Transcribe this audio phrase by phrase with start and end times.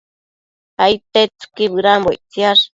[0.83, 2.63] Aidtetsëqui bëdambo ictsiash